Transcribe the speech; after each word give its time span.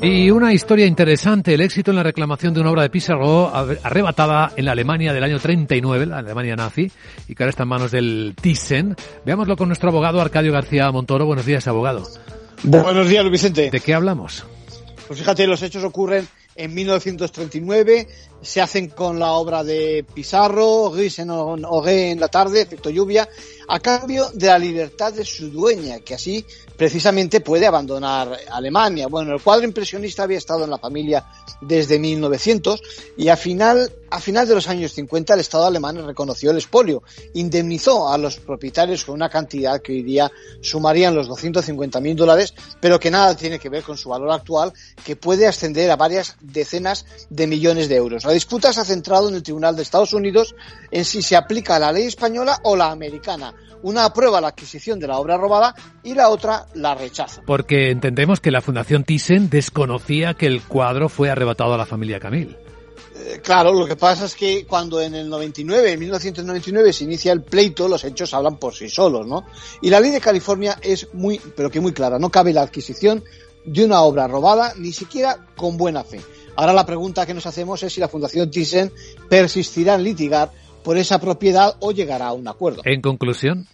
Y 0.00 0.30
una 0.30 0.52
historia 0.52 0.86
interesante, 0.86 1.54
el 1.54 1.60
éxito 1.60 1.90
en 1.90 1.96
la 1.96 2.02
reclamación 2.02 2.54
de 2.54 2.60
una 2.60 2.70
obra 2.70 2.82
de 2.82 2.90
Pissarro 2.90 3.52
arrebatada 3.54 4.52
en 4.56 4.64
la 4.64 4.72
Alemania 4.72 5.12
del 5.12 5.22
año 5.22 5.38
39, 5.38 6.06
la 6.06 6.18
Alemania 6.18 6.56
nazi, 6.56 6.90
y 7.28 7.34
que 7.34 7.42
ahora 7.42 7.50
está 7.50 7.64
en 7.64 7.68
manos 7.68 7.90
del 7.90 8.34
Thyssen. 8.40 8.96
Veámoslo 9.24 9.56
con 9.56 9.68
nuestro 9.68 9.90
abogado 9.90 10.20
Arcadio 10.20 10.52
García 10.52 10.90
Montoro. 10.90 11.26
Buenos 11.26 11.46
días, 11.46 11.68
abogado. 11.68 12.02
Buenos 12.64 13.08
días, 13.08 13.30
Vicente. 13.30 13.70
¿De 13.70 13.80
qué 13.80 13.94
hablamos? 13.94 14.44
Pues 15.06 15.20
fíjate, 15.20 15.46
los 15.46 15.62
hechos 15.62 15.84
ocurren 15.84 16.26
en 16.56 16.74
1939, 16.74 18.08
se 18.42 18.60
hacen 18.60 18.88
con 18.88 19.18
la 19.18 19.32
obra 19.32 19.64
de 19.64 20.04
Pizarro, 20.14 20.90
Gris 20.90 21.20
en 21.20 21.30
en 21.30 22.20
la 22.20 22.28
tarde, 22.28 22.60
efecto 22.60 22.90
lluvia, 22.90 23.28
a 23.68 23.80
cambio 23.80 24.30
de 24.34 24.48
la 24.48 24.58
libertad 24.58 25.12
de 25.12 25.24
su 25.24 25.50
dueña, 25.50 26.00
que 26.00 26.14
así 26.14 26.44
precisamente 26.76 27.40
puede 27.40 27.66
abandonar 27.66 28.36
Alemania. 28.50 29.06
Bueno, 29.06 29.32
el 29.34 29.40
cuadro 29.40 29.64
impresionista 29.64 30.24
había 30.24 30.38
estado 30.38 30.64
en 30.64 30.70
la 30.70 30.78
familia 30.78 31.24
desde 31.60 31.98
1900 31.98 32.82
y 33.16 33.28
a 33.28 33.36
final, 33.36 33.92
a 34.10 34.20
final 34.20 34.48
de 34.48 34.56
los 34.56 34.68
años 34.68 34.92
50 34.92 35.34
el 35.34 35.40
Estado 35.40 35.66
alemán 35.66 36.04
reconoció 36.04 36.50
el 36.50 36.56
expolio, 36.56 37.02
indemnizó 37.34 38.08
a 38.08 38.18
los 38.18 38.38
propietarios 38.38 39.04
con 39.04 39.14
una 39.14 39.28
cantidad 39.28 39.80
que 39.80 39.92
hoy 39.92 40.02
día 40.02 40.30
sumarían 40.60 41.14
los 41.14 41.28
250 41.28 42.00
mil 42.00 42.16
dólares, 42.16 42.52
pero 42.80 42.98
que 42.98 43.10
nada 43.10 43.36
tiene 43.36 43.58
que 43.58 43.68
ver 43.68 43.84
con 43.84 43.96
su 43.96 44.08
valor 44.08 44.32
actual, 44.32 44.72
que 45.04 45.14
puede 45.14 45.46
ascender 45.46 45.90
a 45.90 45.96
varias 45.96 46.36
decenas 46.40 47.06
de 47.30 47.46
millones 47.46 47.88
de 47.88 47.96
euros. 47.96 48.24
La 48.32 48.36
disputa 48.36 48.72
se 48.72 48.80
ha 48.80 48.84
centrado 48.86 49.28
en 49.28 49.34
el 49.34 49.42
Tribunal 49.42 49.76
de 49.76 49.82
Estados 49.82 50.14
Unidos 50.14 50.54
en 50.90 51.04
si 51.04 51.20
se 51.20 51.36
aplica 51.36 51.78
la 51.78 51.92
ley 51.92 52.06
española 52.06 52.60
o 52.62 52.74
la 52.74 52.90
americana. 52.90 53.52
Una 53.82 54.06
aprueba 54.06 54.40
la 54.40 54.48
adquisición 54.48 54.98
de 54.98 55.06
la 55.06 55.18
obra 55.18 55.36
robada 55.36 55.74
y 56.02 56.14
la 56.14 56.30
otra 56.30 56.64
la 56.72 56.94
rechaza. 56.94 57.42
Porque 57.44 57.90
entendemos 57.90 58.40
que 58.40 58.50
la 58.50 58.62
Fundación 58.62 59.04
Thyssen 59.04 59.50
desconocía 59.50 60.32
que 60.32 60.46
el 60.46 60.62
cuadro 60.62 61.10
fue 61.10 61.28
arrebatado 61.28 61.74
a 61.74 61.76
la 61.76 61.84
familia 61.84 62.20
Camil. 62.20 62.56
Eh, 63.16 63.40
claro, 63.44 63.74
lo 63.74 63.86
que 63.86 63.96
pasa 63.96 64.24
es 64.24 64.34
que 64.34 64.64
cuando 64.64 64.98
en 64.98 65.14
el 65.14 65.28
99, 65.28 65.92
en 65.92 66.00
1999 66.00 66.94
se 66.94 67.04
inicia 67.04 67.32
el 67.34 67.42
pleito, 67.42 67.86
los 67.86 68.02
hechos 68.02 68.32
hablan 68.32 68.56
por 68.56 68.74
sí 68.74 68.88
solos, 68.88 69.26
¿no? 69.26 69.44
Y 69.82 69.90
la 69.90 70.00
ley 70.00 70.10
de 70.10 70.22
California 70.22 70.78
es 70.80 71.12
muy, 71.12 71.38
pero 71.54 71.70
que 71.70 71.80
muy 71.80 71.92
clara, 71.92 72.18
no 72.18 72.30
cabe 72.30 72.54
la 72.54 72.62
adquisición 72.62 73.22
de 73.66 73.84
una 73.84 74.00
obra 74.00 74.26
robada 74.26 74.72
ni 74.78 74.94
siquiera 74.94 75.38
con 75.54 75.76
buena 75.76 76.02
fe. 76.02 76.22
Ahora 76.56 76.72
la 76.72 76.86
pregunta 76.86 77.26
que 77.26 77.34
nos 77.34 77.46
hacemos 77.46 77.82
es 77.82 77.92
si 77.92 78.00
la 78.00 78.08
Fundación 78.08 78.50
Thyssen 78.50 78.92
persistirá 79.28 79.94
en 79.94 80.04
litigar 80.04 80.50
por 80.82 80.96
esa 80.96 81.20
propiedad 81.20 81.76
o 81.80 81.92
llegará 81.92 82.28
a 82.28 82.32
un 82.32 82.48
acuerdo. 82.48 82.82
En 82.84 83.00
conclusión. 83.00 83.66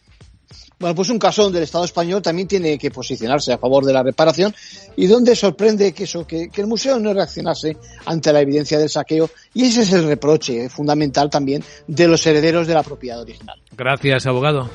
Bueno, 0.79 0.95
pues 0.95 1.11
un 1.11 1.19
caso 1.19 1.43
donde 1.43 1.59
el 1.59 1.65
Estado 1.65 1.85
español 1.85 2.23
también 2.23 2.47
tiene 2.47 2.79
que 2.79 2.91
posicionarse 2.93 3.53
a 3.53 3.59
favor 3.59 3.85
de 3.85 3.93
la 3.93 4.03
reparación 4.05 4.55
y 4.97 5.07
donde 5.09 5.35
sorprende 5.35 5.93
que 5.93 6.05
eso, 6.05 6.25
que, 6.25 6.51
que 6.51 6.61
el 6.61 6.69
museo 6.69 7.01
no 7.01 7.13
reaccionase 7.13 7.77
ante 8.07 8.33
la 8.33 8.41
evidencia 8.41 8.79
del 8.79 8.89
saqueo 8.89 9.29
y 9.55 9.65
ese 9.65 9.83
es 9.83 9.93
el 9.93 10.05
reproche 10.05 10.69
fundamental 10.69 11.31
también 11.31 11.65
de 11.89 12.07
los 12.07 12.25
herederos 12.27 12.69
de 12.69 12.75
la 12.75 12.85
propiedad 12.85 13.21
original. 13.21 13.61
Gracias, 13.77 14.27
abogado. 14.27 14.71